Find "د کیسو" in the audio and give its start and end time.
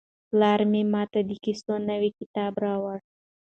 1.29-1.73